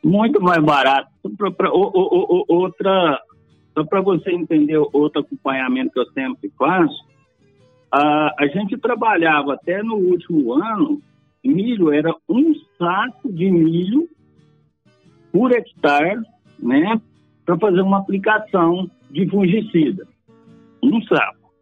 [0.04, 1.08] Muito mais barata.
[2.48, 3.20] Outra,
[3.76, 7.06] só para você entender outro acompanhamento que eu sempre faço,
[7.92, 11.02] a, a gente trabalhava até no último ano,
[11.44, 14.08] milho era um saco de milho
[15.30, 16.22] por hectare,
[16.58, 16.98] né,
[17.44, 20.08] para fazer uma aplicação de fungicida.
[20.82, 21.52] Um saco.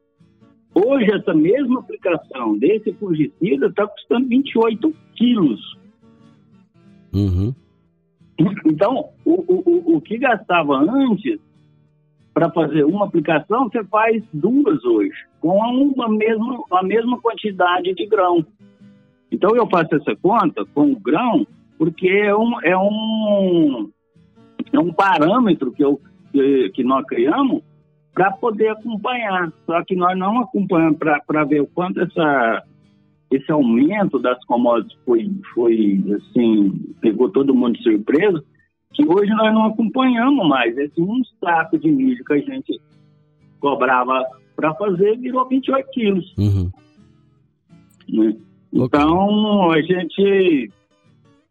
[0.73, 5.79] Hoje, essa mesma aplicação desse fungicida está custando 28 quilos.
[7.13, 7.53] Uhum.
[8.67, 11.41] Então, o, o, o que gastava antes
[12.35, 18.07] para fazer uma aplicação, você faz duas hoje, com uma mesma, a mesma quantidade de
[18.07, 18.45] grão.
[19.31, 21.47] Então, eu faço essa conta com o grão,
[21.79, 23.91] porque é um, é um,
[24.73, 26.01] é um parâmetro que, eu,
[26.33, 27.63] que, que nós criamos
[28.13, 29.53] para poder acompanhar.
[29.65, 32.65] Só que nós não acompanhamos para ver o quanto essa,
[33.31, 38.43] esse aumento das commodities foi, foi, assim, pegou todo mundo de surpresa,
[38.95, 40.77] que hoje nós não acompanhamos mais.
[40.79, 42.81] Esse um saco de milho que a gente
[43.61, 46.35] cobrava para fazer virou 28 quilos.
[46.39, 46.71] Uhum.
[48.09, 48.37] Né?
[48.73, 50.71] Então, a gente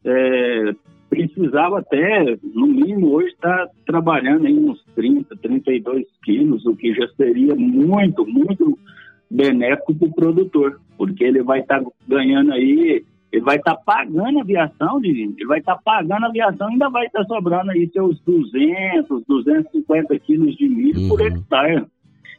[0.05, 0.75] é,
[1.09, 7.07] precisava até, no mínimo, hoje está trabalhando em uns 30, 32 quilos, o que já
[7.15, 8.77] seria muito, muito
[9.29, 13.03] benéfico para o produtor, porque ele vai estar tá ganhando aí,
[13.33, 16.87] ele vai estar tá pagando a aviação, ele vai estar tá pagando a aviação ainda
[16.87, 21.09] vai estar tá sobrando aí seus 200, 250 quilos de milho uhum.
[21.09, 21.83] por hectare.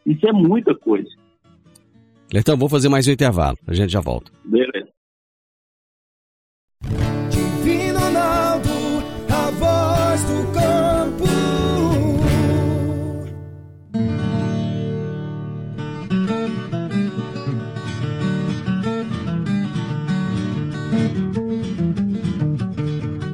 [0.06, 1.08] Isso é muita coisa.
[2.32, 4.30] Então, vou fazer mais um intervalo, a gente já volta.
[4.44, 4.88] Beleza.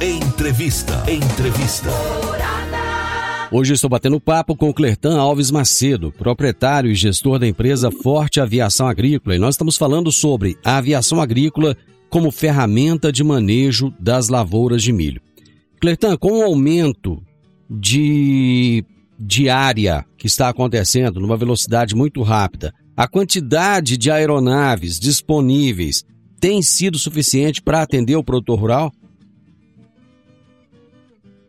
[0.00, 1.04] Entrevista.
[1.10, 1.90] Entrevista.
[3.50, 8.40] Hoje estou batendo papo com o Clertan Alves Macedo, proprietário e gestor da empresa Forte
[8.40, 11.76] Aviação Agrícola, e nós estamos falando sobre a aviação agrícola
[12.08, 15.20] como ferramenta de manejo das lavouras de milho.
[15.80, 17.20] Clertan, com o aumento
[17.68, 18.84] de,
[19.18, 26.04] de área que está acontecendo numa velocidade muito rápida, a quantidade de aeronaves disponíveis
[26.40, 28.92] tem sido suficiente para atender o produtor rural?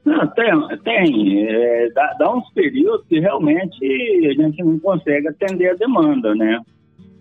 [0.06, 1.46] Não, tem, tem.
[1.48, 3.86] É, dá, dá, uns períodos que realmente
[4.28, 6.60] a gente não consegue atender a demanda, né?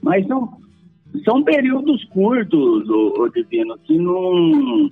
[0.03, 0.49] Mas são,
[1.25, 4.91] são períodos curtos, o, o Divino, que não.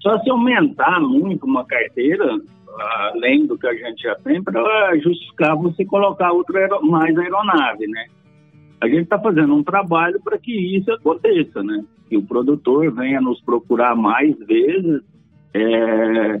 [0.00, 2.38] Só se aumentar muito uma carteira,
[3.12, 7.86] além do que a gente já tem, para justificar você colocar outra aer mais aeronave,
[7.88, 8.06] né?
[8.80, 11.84] A gente está fazendo um trabalho para que isso aconteça, né?
[12.08, 15.02] Que o produtor venha nos procurar mais vezes.
[15.52, 16.40] É,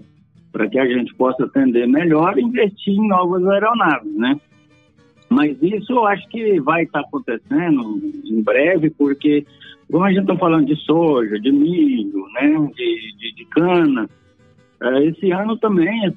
[0.52, 4.40] para que a gente possa atender melhor e investir em novas aeronaves, né?
[5.28, 9.44] Mas isso eu acho que vai estar acontecendo em breve, porque
[9.90, 14.08] como a gente está falando de soja, de milho, né, de, de, de cana,
[14.82, 16.14] uh, esse ano também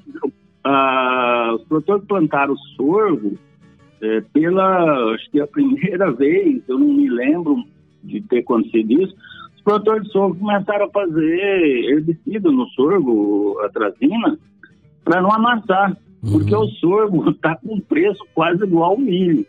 [1.54, 7.08] os produtores plantaram sorgo uh, pela, acho que é a primeira vez, eu não me
[7.08, 7.64] lembro
[8.02, 9.14] de ter acontecido isso,
[9.62, 14.36] os produtores de sorgo começaram a fazer herbicida no sorgo, atrazina,
[15.04, 16.32] para não amassar, uhum.
[16.32, 19.46] porque o sorgo está com preço quase igual ao milho.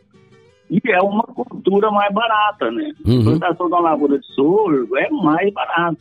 [0.69, 2.93] E é uma cultura mais barata, né?
[3.05, 3.21] Uhum.
[3.21, 5.97] A plantação da lavoura de sorgo é mais barata.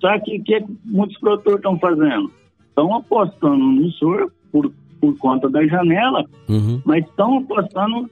[0.00, 2.30] Só que o que muitos produtores estão fazendo?
[2.68, 6.80] Estão apostando no sorgo por, por conta da janela, uhum.
[6.84, 8.10] mas estão apostando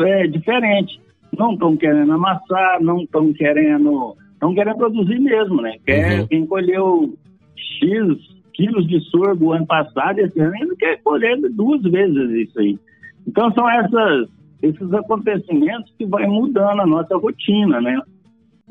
[0.00, 1.00] é, diferente.
[1.36, 5.76] Não estão querendo amassar, não estão querendo estão querendo produzir mesmo, né?
[5.86, 6.26] Quer, uhum.
[6.26, 7.14] Quem colheu
[7.56, 12.78] X quilos de sorgo ano passado, esse ano ele quer colher duas vezes isso aí.
[13.26, 14.28] Então são essas,
[14.60, 17.98] esses acontecimentos que vai mudando a nossa rotina, né?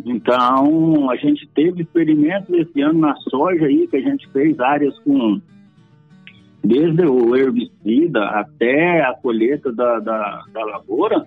[0.06, 4.98] Então, a gente teve experimentos esse ano na soja aí, que a gente fez áreas
[5.00, 5.40] com
[6.64, 11.26] desde o herbicida até a colheita da, da, da lavoura,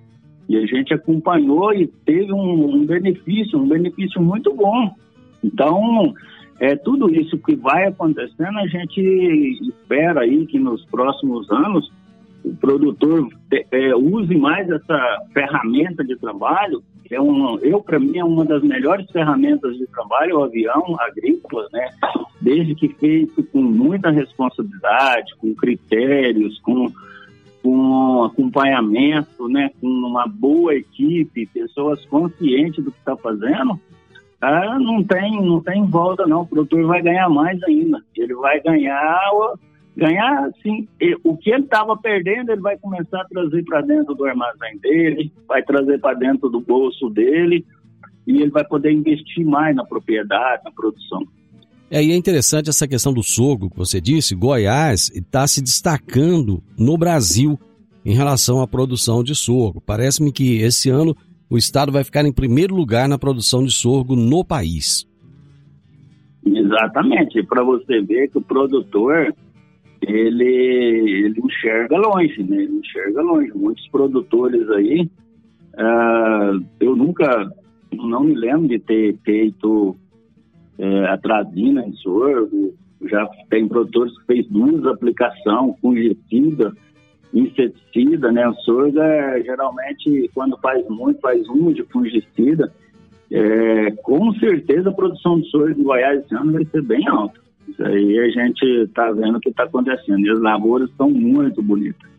[0.49, 4.95] e a gente acompanhou e teve um, um, benefício, um benefício muito bom.
[5.43, 6.15] Então,
[6.61, 9.01] é tudo isso que vai acontecendo, a gente
[9.63, 11.91] espera aí que nos próximos anos
[12.45, 13.29] o produtor
[13.71, 16.83] é, use mais essa ferramenta de trabalho.
[17.11, 21.67] É um, eu, para mim, é uma das melhores ferramentas de trabalho, o avião agrícola,
[21.73, 21.89] né?
[22.41, 26.91] Desde que feito com muita responsabilidade, com critérios, com,
[27.65, 29.71] com acompanhamento, né?
[29.81, 33.81] Com uma boa equipe, pessoas conscientes do que está fazendo,
[34.39, 36.43] ah, não tem, não tem volta não.
[36.43, 38.05] O produtor vai ganhar mais ainda.
[38.15, 39.31] Ele vai ganhar
[39.97, 40.89] ganhar, assim,
[41.23, 45.33] o que ele estava perdendo, ele vai começar a trazer para dentro do armazém dele,
[45.47, 47.65] vai trazer para dentro do bolso dele,
[48.27, 51.23] e ele vai poder investir mais na propriedade, na produção.
[51.91, 54.35] É, e é interessante essa questão do sorgo que você disse.
[54.35, 57.59] Goiás está se destacando no Brasil
[58.05, 59.81] em relação à produção de sorgo.
[59.81, 61.17] Parece-me que esse ano
[61.49, 65.07] o estado vai ficar em primeiro lugar na produção de sorgo no país.
[66.45, 67.43] Exatamente.
[67.45, 69.35] Para você ver que o produtor
[70.03, 72.63] ele, ele enxerga longe, né?
[72.63, 73.53] Ele enxerga longe.
[73.55, 75.09] Muitos produtores aí,
[75.75, 77.51] uh, eu nunca,
[77.93, 79.97] não me lembro de ter feito
[80.79, 82.75] uh, atrazina em sorgo.
[83.07, 86.73] Já tem produtores que fez duas aplicações, fungicida,
[87.33, 88.49] inseticida, né?
[88.49, 92.73] O sorgo, é, geralmente, quando faz muito, faz um de fungicida.
[93.31, 97.41] É, com certeza a produção de sorgo em Goiás esse ano vai ser bem alta.
[97.67, 100.21] Isso aí a gente está vendo o que está acontecendo.
[100.21, 102.15] E as lavouras estão muito bonitas.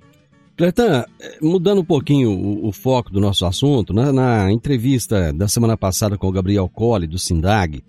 [0.58, 1.04] Cletan,
[1.42, 4.12] mudando um pouquinho o, o, foco do nosso assunto, né?
[4.14, 7.84] na entrevista da semana passada com o Gabriel Colli, do Sindag,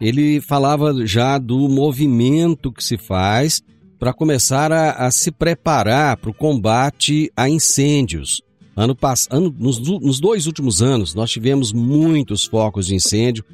[0.00, 3.62] ele falava já do movimento que se faz
[3.98, 8.40] para começar a, a, se preparar para o combate a incêndios.
[8.76, 8.96] Ano,
[9.30, 13.44] ano nos, nos dois últimos anos, nós tivemos muitos focos de incêndio.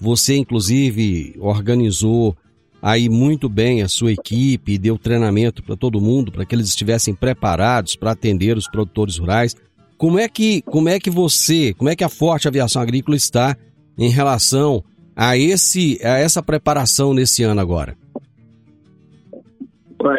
[0.00, 2.36] Você, inclusive, organizou
[2.80, 7.12] aí muito bem a sua equipe, deu treinamento para todo mundo, para que eles estivessem
[7.12, 9.56] preparados para atender os produtores rurais.
[9.96, 13.56] Como é que como é que você, como é que a Forte Aviação Agrícola está
[13.98, 14.84] em relação
[15.18, 17.96] a esse a essa preparação nesse ano agora?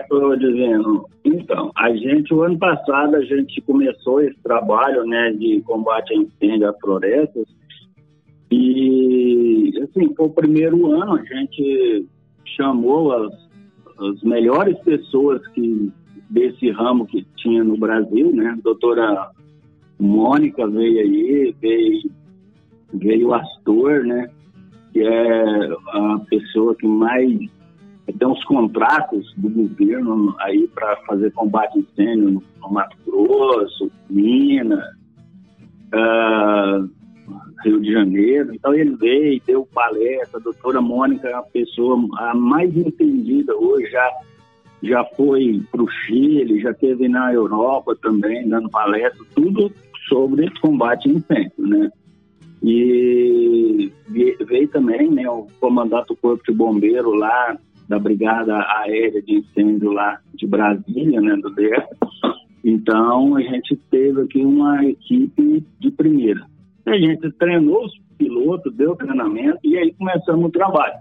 [0.01, 5.61] Estou dizendo, então, a gente, o ano passado, a gente começou esse trabalho, né, de
[5.61, 7.47] combate a incêndio a florestas,
[8.51, 12.05] e, assim, foi o primeiro ano, a gente
[12.57, 13.33] chamou as,
[13.99, 15.89] as melhores pessoas que
[16.29, 18.49] desse ramo que tinha no Brasil, né?
[18.49, 19.31] A doutora
[19.97, 22.11] Mônica veio aí, veio,
[22.93, 24.29] veio o Astor, né?
[24.93, 27.37] Que é a pessoa que mais
[28.17, 33.91] tem os contratos do governo aí para fazer combate a incêndio no, no Mato Grosso,
[34.09, 34.83] Minas,
[35.93, 36.89] uh,
[37.63, 38.53] Rio de Janeiro.
[38.53, 40.39] Então ele veio, deu palestra.
[40.39, 44.09] A doutora Mônica é a pessoa a mais entendida hoje, já,
[44.81, 49.71] já foi para o Chile, já esteve na Europa também, dando palestra, tudo
[50.07, 51.91] sobre combate a incêndio, né?
[52.61, 57.57] E veio também né, o comandante do Corpo de Bombeiro lá,
[57.87, 61.87] da Brigada Aérea de Incêndio lá de Brasília, né, do DF.
[62.63, 66.45] Então, a gente teve aqui uma equipe de primeira.
[66.85, 70.95] A gente treinou os pilotos, deu treinamento e aí começamos o trabalho.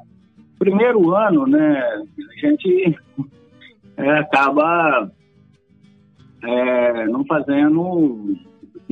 [0.59, 2.99] Primeiro ano, né, a gente
[3.97, 5.11] é, acaba
[6.43, 8.37] é, não fazendo,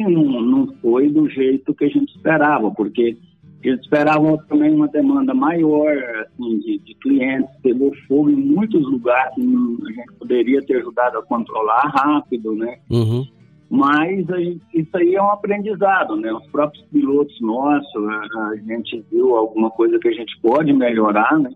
[0.05, 3.17] não, não foi do jeito que a gente esperava, porque
[3.65, 8.83] a gente esperava também uma demanda maior assim, de, de clientes, pegou fogo em muitos
[8.83, 12.79] lugares a gente poderia ter ajudado a controlar rápido, né?
[12.91, 13.27] Uhum.
[13.69, 16.33] Mas gente, isso aí é um aprendizado, né?
[16.33, 21.39] Os próprios pilotos nossos, a, a gente viu alguma coisa que a gente pode melhorar,
[21.39, 21.51] né?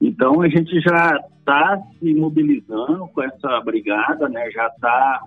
[0.00, 4.50] Então a gente já está se mobilizando com essa brigada, né?
[4.50, 5.22] Já está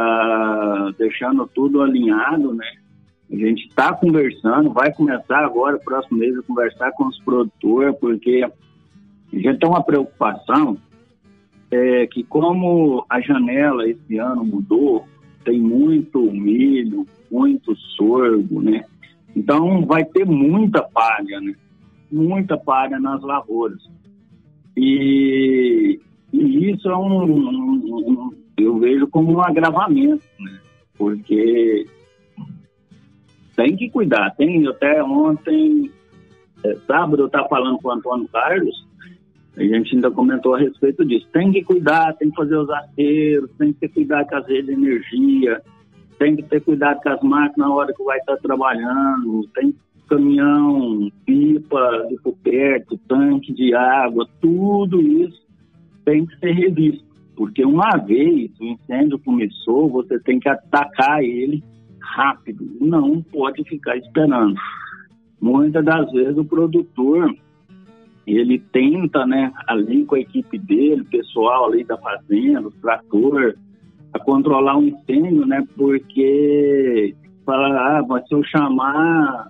[0.00, 2.66] ah, deixando tudo alinhado, né?
[3.30, 8.44] A gente está conversando, vai começar agora, próximo mês, a conversar com os produtores, porque
[8.44, 10.78] a gente tem uma preocupação
[11.70, 15.04] é, que como a janela esse ano mudou,
[15.44, 18.84] tem muito milho, muito sorgo, né?
[19.34, 21.54] Então vai ter muita palha, né?
[22.10, 23.82] Muita palha nas lavouras.
[24.76, 26.00] E,
[26.32, 28.32] e isso é um, um,
[28.62, 30.58] eu vejo como um agravamento, né?
[30.96, 31.86] Porque
[33.56, 34.34] tem que cuidar.
[34.36, 35.90] Tem até ontem,
[36.64, 38.86] é, sábado, eu estava falando com o Antônio Carlos,
[39.56, 41.26] a gente ainda comentou a respeito disso.
[41.32, 44.66] Tem que cuidar, tem que fazer os aceiros, tem que ter cuidado com as redes
[44.66, 45.60] de energia,
[46.18, 49.74] tem que ter cuidado com as máquinas na hora que vai estar trabalhando, tem
[50.08, 55.46] caminhão, pipa de coberto, tanque de água, tudo isso
[56.04, 57.07] tem que ser revisto.
[57.38, 61.62] Porque uma vez o incêndio começou, você tem que atacar ele
[62.00, 64.56] rápido, não pode ficar esperando.
[65.40, 67.32] Muitas das vezes o produtor
[68.26, 73.54] ele tenta, né, ali com a equipe dele, pessoal ali da fazenda, o trator,
[74.12, 77.14] a controlar o incêndio, né, porque
[77.46, 79.48] fala, ah, se eu chamar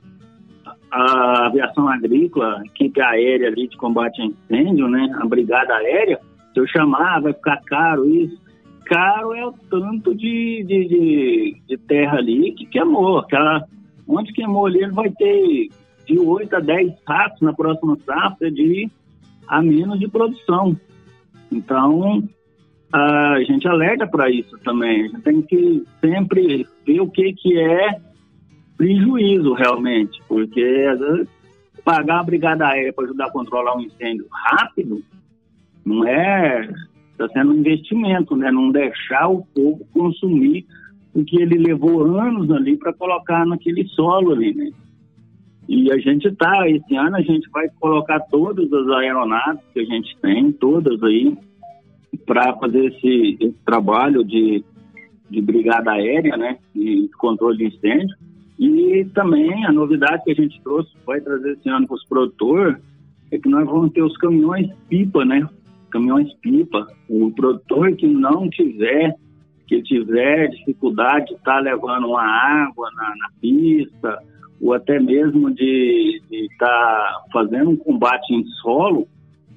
[0.91, 6.20] a aviação agrícola, a equipe aérea ali de combate a incêndio, né, a brigada aérea,
[6.59, 8.39] eu chamar vai ficar caro isso.
[8.85, 13.19] Caro é o tanto de, de, de, de terra ali que queimou.
[13.19, 13.65] Aquela,
[14.07, 15.69] onde queimou ali, ele vai ter
[16.07, 18.91] de 8 a 10 sacos na próxima safra de
[19.47, 20.77] a menos de produção.
[21.51, 22.23] Então,
[22.93, 25.03] a gente alerta para isso também.
[25.03, 28.01] A gente tem que sempre ver o que, que é
[28.77, 31.29] prejuízo realmente, porque às vezes
[31.85, 35.03] pagar a brigada aérea para ajudar a controlar um incêndio rápido
[35.85, 36.68] não é
[37.12, 38.51] está sendo um investimento, né?
[38.51, 40.64] Não deixar o povo consumir
[41.12, 44.70] o que ele levou anos ali para colocar naquele solo ali, né?
[45.68, 49.85] E a gente está, esse ano a gente vai colocar todas as aeronaves que a
[49.85, 51.37] gente tem, todas aí,
[52.24, 54.64] para fazer esse, esse, trabalho de,
[55.29, 58.16] de brigada aérea, né, de controle de incêndio.
[58.59, 62.79] E também a novidade que a gente trouxe, vai trazer esse ano para os produtores,
[63.31, 65.47] é que nós vamos ter os caminhões pipa, né?
[65.91, 66.86] Caminhões pipa.
[67.09, 69.14] O produtor que não tiver,
[69.66, 74.18] que tiver dificuldade de estar tá levando uma água na, na pista,
[74.61, 79.07] ou até mesmo de estar tá fazendo um combate em solo,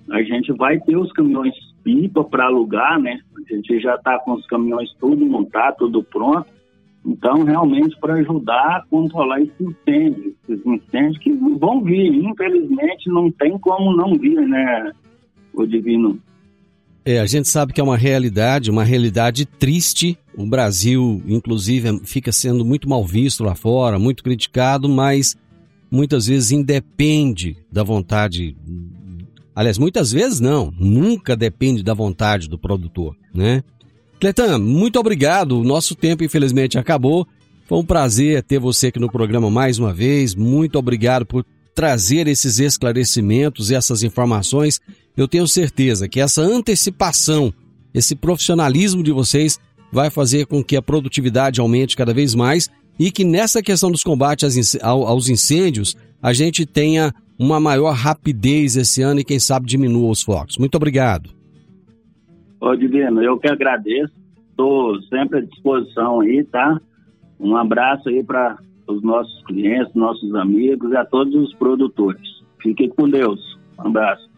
[0.09, 3.19] a gente vai ter os caminhões pipa para alugar, né?
[3.37, 6.45] A gente já está com os caminhões tudo montado, tudo pronto.
[7.05, 13.31] Então, realmente, para ajudar a controlar esse incêndio, esses incêndios que vão vir, infelizmente, não
[13.31, 14.91] tem como não vir, né,
[15.53, 16.19] o Divino?
[17.03, 20.17] É, a gente sabe que é uma realidade, uma realidade triste.
[20.37, 25.35] O Brasil, inclusive, fica sendo muito mal visto lá fora, muito criticado, mas
[25.89, 28.55] muitas vezes independe da vontade.
[29.55, 33.63] Aliás, muitas vezes não, nunca depende da vontade do produtor, né?
[34.19, 35.59] Cletan, muito obrigado.
[35.59, 37.27] O nosso tempo, infelizmente, acabou.
[37.65, 40.35] Foi um prazer ter você aqui no programa mais uma vez.
[40.35, 41.43] Muito obrigado por
[41.73, 44.79] trazer esses esclarecimentos e essas informações
[45.15, 47.53] eu tenho certeza que essa antecipação,
[47.93, 49.59] esse profissionalismo de vocês
[49.91, 54.03] vai fazer com que a produtividade aumente cada vez mais e que nessa questão dos
[54.03, 60.11] combates aos incêndios a gente tenha uma maior rapidez esse ano e quem sabe diminua
[60.11, 60.57] os focos.
[60.57, 61.31] Muito obrigado.
[62.59, 64.13] Ô Divino, eu que agradeço.
[64.51, 66.79] Estou sempre à disposição aí, tá?
[67.39, 72.21] Um abraço aí para os nossos clientes, nossos amigos e a todos os produtores.
[72.61, 73.39] Fiquem com Deus.
[73.79, 74.30] Um abraço.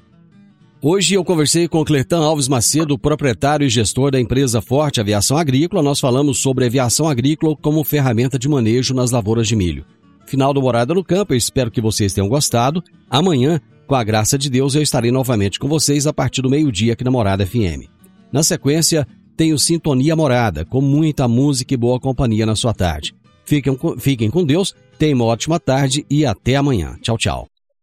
[0.86, 5.82] Hoje eu conversei com Clertan Alves Macedo, proprietário e gestor da empresa Forte Aviação Agrícola.
[5.82, 9.86] Nós falamos sobre aviação agrícola como ferramenta de manejo nas lavouras de milho.
[10.26, 12.84] Final do Morada no Campo, eu espero que vocês tenham gostado.
[13.10, 16.92] Amanhã, com a graça de Deus, eu estarei novamente com vocês a partir do meio-dia
[16.92, 17.88] aqui na Morada FM.
[18.30, 19.08] Na sequência,
[19.38, 23.16] tenho Sintonia Morada, com muita música e boa companhia na sua tarde.
[23.46, 26.98] Fiquem, fiquem com Deus, tenham uma ótima tarde e até amanhã.
[27.02, 27.53] Tchau, tchau.